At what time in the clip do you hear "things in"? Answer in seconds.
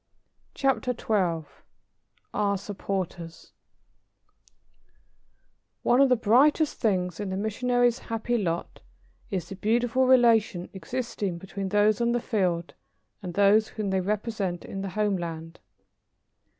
6.79-7.29